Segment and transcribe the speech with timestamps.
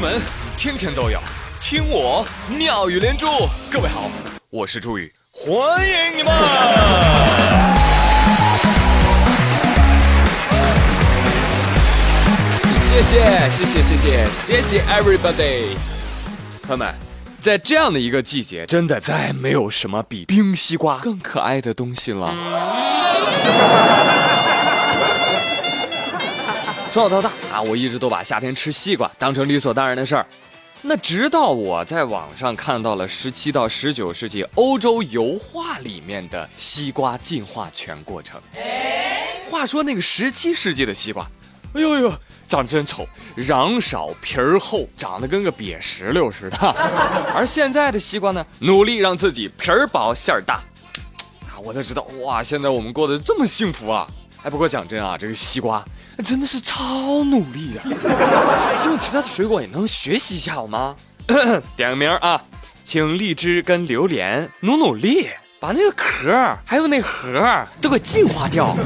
[0.00, 0.18] 闻
[0.56, 1.20] 天天都有，
[1.60, 3.26] 听我妙语连珠。
[3.70, 4.10] 各位好，
[4.48, 6.32] 我是朱宇，欢迎你们！
[12.82, 15.76] 谢谢谢谢谢谢谢谢 everybody，
[16.62, 16.94] 朋友们，
[17.42, 22.34] 在这样的一个季节，真的再没有什么比冰西瓜更可爱的东西了。
[26.92, 30.26] 从小到大啊，我一直都把夏天吃西瓜当成理所当然的事儿。
[30.82, 38.40] 那直到我在网上看到了十七到十九世纪欧洲油画里面的西瓜进化全过程。
[39.48, 41.24] 话说那个十七世纪的西瓜，
[41.74, 42.12] 哎呦呦，
[42.48, 46.56] 长得真丑，瓤少皮儿厚，长得跟个瘪石榴似的。
[47.32, 50.54] 而现在的西瓜呢，努力让自己皮儿薄馅儿大。
[51.42, 54.08] 啊，我才知道哇，现在我们过得这么幸福啊！
[54.42, 55.84] 哎，不过讲真啊，这个西瓜。
[56.24, 57.80] 真的是超努力的，
[58.76, 60.94] 希望其他的水果也能学习一下好吗？
[61.76, 62.42] 点个名啊，
[62.84, 65.28] 请荔枝跟榴莲努努力，
[65.58, 66.30] 把那个壳
[66.66, 68.76] 还有那核都给净化掉。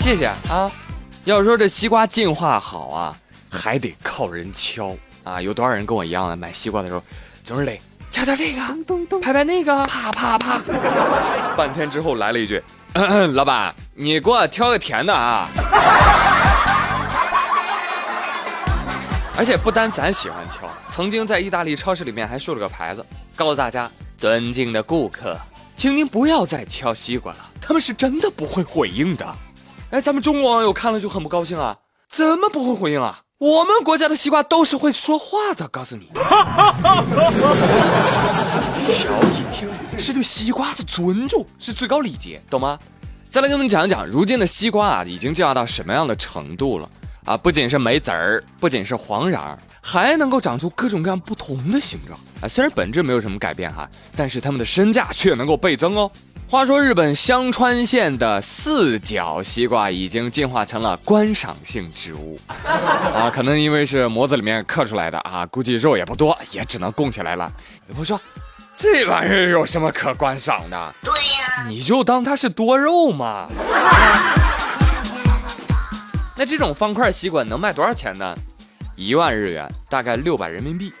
[0.00, 0.70] 谢谢啊！
[1.24, 3.16] 要说这西瓜进化好啊，
[3.48, 5.40] 还得靠人敲啊。
[5.40, 7.02] 有多少人跟我一样啊买西瓜的时候，
[7.44, 7.78] 总是得
[8.14, 8.60] 敲敲这个，
[9.20, 10.60] 拍拍那个，啪啪啪，
[11.56, 12.62] 半天之后来了一句。
[13.32, 15.48] 老板，你给我挑个甜的啊！
[19.36, 23.04] 而且不单咱喜欢敲，曾经在意大利超市里面还竖了个牌子，
[23.34, 25.36] 告诉大家：尊敬的顾客，
[25.76, 29.26] 请您不要再敲西瓜了，他们是真的不会回应的。
[29.90, 31.76] 哎，咱们中国网友看了就很不高兴啊！
[32.08, 33.22] 怎么不会回应啊？
[33.38, 36.08] 我们国家的西瓜都是会说话的，告诉你。
[38.86, 39.68] 瞧一听，
[39.98, 42.78] 是对西瓜的尊重，是最高礼节，懂吗？
[43.28, 46.88] 再来给我们讲讲，如今的西瓜啊，已经进化到什么样的程度了
[47.24, 47.36] 啊？
[47.36, 52.46] 不仅是没籽儿，不仅是黄瓤，还能够长出各种各样不同的形状啊。
[52.46, 56.08] 虽然本质没有什么改变哈，但是它们的身价却能够倍增哦。
[56.48, 67.52] 话说，日本香川县的四角西瓜已经进化成了观赏性植物 啊，可能因为是模子里面刻出来的啊，估计肉也不多，也只能供起来了。
[67.88, 68.20] 有朋友说。
[68.76, 70.94] 这玩意儿有什么可观赏的？
[71.00, 73.46] 对呀，你就当它是多肉嘛。
[76.36, 78.34] 那这种方块西瓜能卖多少钱呢？
[78.96, 80.92] 一万日元，大概六百人民币。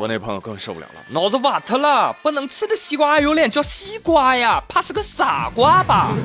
[0.00, 4.58] 我那朋友更受不了了，脑子瓦特了，不能吃的西瓜有脸叫西瓜呀？
[4.66, 6.08] 怕是个傻瓜吧？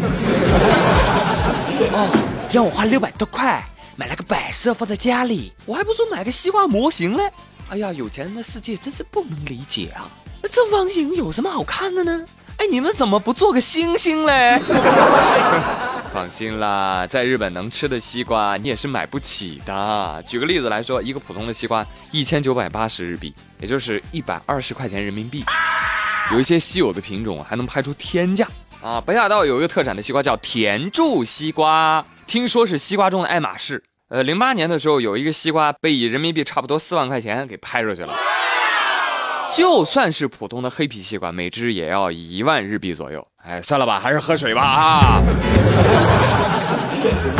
[1.92, 3.62] 哦，让我花六百多块
[3.98, 7.30] 买了个摆设放在家里，我还不如买个西瓜模型嘞。
[7.70, 10.08] 哎呀，有钱人的世界真是不能理解啊！
[10.42, 12.24] 那正方形有什么好看的呢？
[12.56, 14.58] 哎，你们怎么不做个星星嘞？
[16.16, 20.24] 放心啦，在日本能吃的西瓜你也是买不起的。
[20.26, 25.44] 举个例子来说，一个普通的西瓜一千九百八十日币，也就是一百二十块钱人民币。
[26.32, 28.48] 有一些稀有的品种还能拍出天价
[28.82, 29.02] 啊！
[29.06, 33.84] 北海道有一个特产的西瓜叫甜柱西瓜，听说是西瓜中的爱马仕。
[34.08, 38.14] 呃，零八年的时候，有一个西瓜被以人民币差不多四万块钱给拍出去了。
[39.56, 43.26] 就算是普通的黑皮西瓜，每只也要一万日币左右。
[43.44, 45.22] 哎，算了吧，还是喝水吧啊！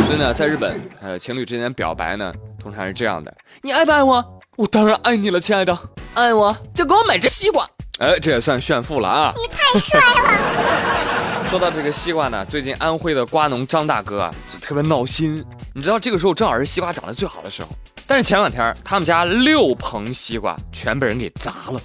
[0.06, 4.24] 所以呢，在日本，呃，情侣之间表白呢，通常是这样的：你爱不爱我？
[4.56, 5.78] 我当然爱你了，亲爱的。
[6.14, 7.68] 爱我就给我买只西瓜。
[7.98, 9.34] 哎，这也算炫富了啊！
[9.36, 11.48] 你太帅了。
[11.50, 15.44] 说到这个西瓜呢，最近安徽的瓜农张大哥啊，就特别闹心。
[15.74, 17.68] 你知道这个时候正好是西瓜长得最好的时候，
[18.06, 21.78] 但是前两天他们家六棚西瓜全被人给砸了。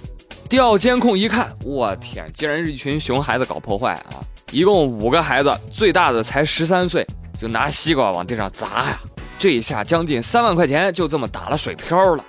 [0.52, 4.20] 调监控一看，我天，竟然是一群熊孩子搞破坏啊！
[4.50, 7.06] 一共五个孩子，最大的才十三岁，
[7.40, 9.00] 就拿西瓜往地上砸呀！
[9.38, 12.22] 这一下将近三万块钱就这么打了水漂了。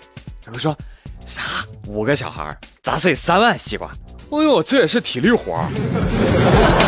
[0.45, 0.73] 有人说，
[1.25, 1.41] 啥？
[1.85, 3.91] 五个小孩砸碎三万西瓜？
[4.31, 5.62] 哎呦，这也是体力活。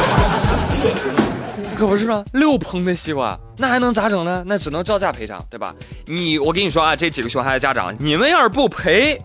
[1.76, 2.24] 可不是吗？
[2.32, 4.42] 六棚的西瓜，那还能咋整呢？
[4.48, 5.76] 那只能照价赔偿，对吧？
[6.06, 9.20] 你，我跟你说啊，这几个熊孩子家长，你们要是不赔，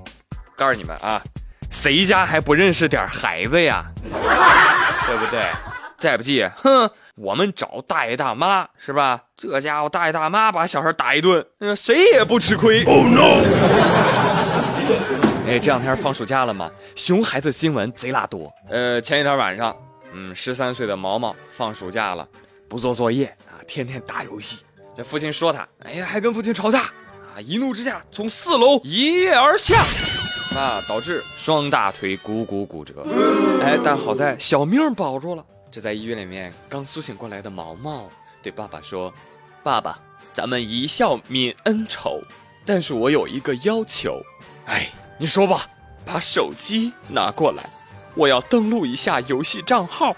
[0.57, 1.23] 告诉你们啊，
[1.71, 3.85] 谁家还不认识点孩子呀？
[5.07, 5.49] 对不对？
[5.97, 9.21] 再不济，哼，我们找大爷大妈是吧？
[9.37, 11.45] 这家伙大爷大妈把小孩打一顿，
[11.77, 12.83] 谁也不吃亏。
[12.85, 13.43] Oh no！
[15.47, 18.51] 哎，这两天放暑假了嘛，熊孩子新闻贼拉多。
[18.71, 19.77] 呃，前一天晚上。
[20.13, 22.27] 嗯，十三岁的毛毛放暑假了，
[22.69, 24.65] 不做作业啊，天天打游戏。
[24.97, 29.85] 这父亲说他，哎呀，还跟父亲吵架啊，一怒之下从四楼一跃而下，
[30.57, 33.05] 啊，导致双大腿股骨骨折。
[33.63, 35.45] 哎，但好在小命保住了。
[35.71, 38.09] 这在医院里面刚苏醒过来的毛毛
[38.43, 39.13] 对爸爸说
[39.63, 39.99] ：“爸爸，
[40.33, 42.21] 咱们一笑泯恩仇。
[42.67, 44.21] 但是我有一个要求，
[44.67, 44.89] 哎，
[45.19, 45.67] 你说吧，
[46.05, 47.63] 把手机拿过来，
[48.15, 50.15] 我要登录一下游戏账号。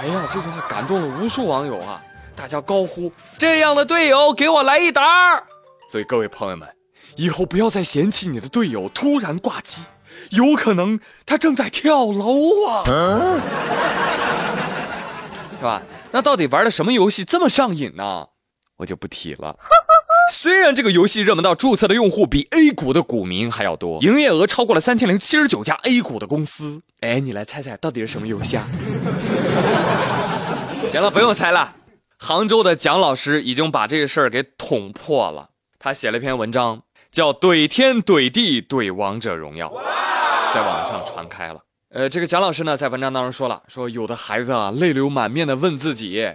[0.00, 2.02] 哎呀，这句话感动了无数网友啊！
[2.34, 5.02] 大家高呼：“这样的队友，给我来一打！”
[5.92, 6.66] 所以各位朋友们，
[7.16, 9.82] 以后不要再嫌弃你的队友突然挂机，
[10.30, 12.82] 有可能他正在跳楼啊，
[15.58, 15.82] 是吧？
[16.10, 18.28] 那到底玩的什么游戏这么上瘾呢？
[18.78, 19.54] 我就不提了。
[20.32, 26.80] 虽然这个游戏热门到注册的用户比 A 股的股民还要多，营业额超过了三千零七十九家 A 股的公司。
[27.00, 28.66] 哎，你来猜猜到底是什么游戏啊？
[30.90, 31.76] 行了，不用猜了。
[32.18, 35.50] 杭州的蒋老师已经把这个事儿给捅破了。
[35.84, 36.80] 他写了一篇文章，
[37.10, 39.66] 叫《怼天怼地怼王者荣耀》，
[40.54, 41.58] 在网上传开了。
[41.88, 46.34] 呃，这个蒋老师呢，在文章当中说了，说有的孩子啊，泪流满面的问自己：“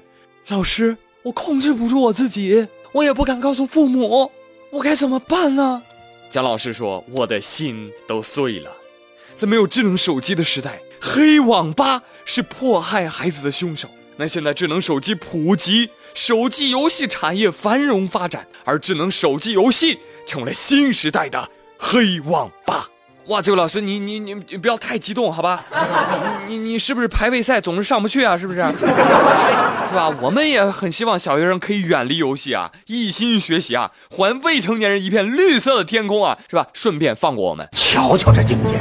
[0.49, 4.29] 老师，我控制不住我自己，我也不敢告诉父母，
[4.69, 5.81] 我该怎么办呢？”
[6.29, 8.69] 蒋老师说：“我的心都碎了。
[9.33, 13.87] 在没有智能手机的时代，黑网吧是迫害孩子的凶手。”
[14.19, 21.47] 那现在智能手机普及，手机游戏产业繁荣发展，而智能手机游戏成为了新时代的
[21.77, 22.87] 黑网吧。
[23.27, 25.63] 哇，这位老师，你你你你不要太激动，好吧？
[26.47, 28.35] 你你是不是排位赛总是上不去啊？
[28.35, 28.57] 是不是？
[28.79, 30.11] 是吧？
[30.19, 36.65] 我们也很希望小学生可以远离游戏啊，一心学习啊，还未成年人一片绿色的天空啊，是吧？
[36.73, 37.69] 顺便放过我们。
[37.73, 38.73] 瞧瞧这境界。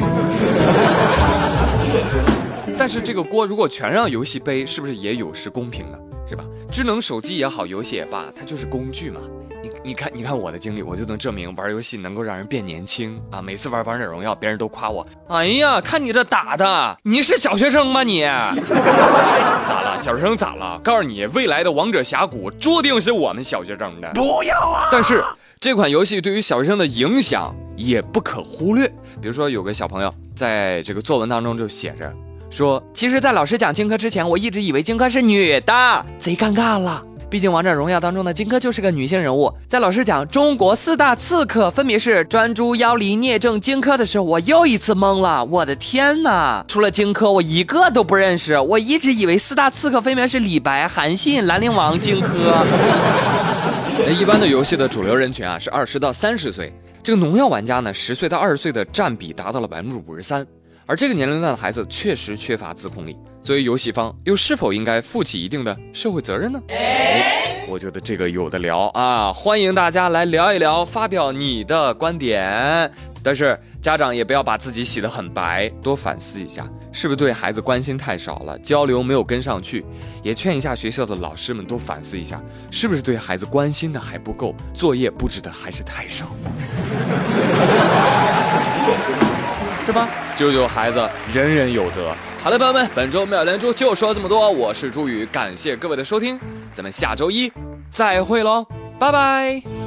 [2.78, 5.98] 但是这个锅如果全让游戏背，是不是也有失公平呢？
[6.28, 6.44] 是吧？
[6.70, 9.20] 智能手机也好，游戏也罢，它就是工具嘛。
[9.62, 13.40] 你你看，你看我的经历，我就能证明玩游戏能够让人变年轻啊！
[13.42, 15.06] 每次玩王者荣耀，别人都夸我。
[15.28, 18.22] 哎呀，看你这打的，你是小学生吗你？
[19.66, 19.98] 咋了？
[20.00, 20.78] 小学生咋了？
[20.84, 24.12] 告诉你，未来的王者峡谷注定是我们小学生的。
[24.14, 24.88] 不要啊！
[24.90, 25.24] 但是
[25.58, 28.86] 这款游戏对于小学生的影响也不可忽略。
[29.20, 32.12] 比如说，有个小朋友在这个作文当中就写着。
[32.50, 37.02] 说，其实，在老师讲荆轲之前，我一直以为荆轲是女的，贼尴尬了。
[37.28, 39.52] 毕竟《王者荣耀》当中的荆轲就是个女性人物。
[39.66, 45.44] 在老师讲中国四大刺客分别是专诸、妖离、聂政、荆轲的时候，我又一次懵了。
[45.46, 48.56] 我的天哪，除了荆轲，我一个都不认识。
[48.56, 52.28] 我一直以为四大刺客分别是李白、韩信、兰陵王、荆轲。
[54.16, 56.72] 一般的游戏的主流人群啊是二十到三十岁，
[57.02, 60.46] 这个农药玩家呢，十岁到二十岁的占比达到了百分之五十三。
[60.88, 66.60] 而这个年龄段的孩子确实缺乏自控力，作为游戏方又是否应该负起一定的社会责任呢？
[67.68, 72.88] 我觉得这个有的聊啊，欢迎大家来聊一聊，发表你的观点。
[73.20, 79.84] 但是家长也不要把自己洗得很白，多反思一下，是不是对孩子关心太少了，交流没有跟上去？
[80.22, 82.40] 也劝一下学校的老师们多反思一下，
[82.70, 86.26] 是不是对孩子关心的还不够，作业布置的还是太少？
[90.36, 92.14] 救救孩子，人人有责。
[92.42, 94.50] 好了，朋友们，本周妙连珠就说这么多。
[94.50, 96.38] 我是朱宇，感谢各位的收听，
[96.74, 97.52] 咱们下周一
[97.90, 98.66] 再会喽，
[98.98, 99.85] 拜拜。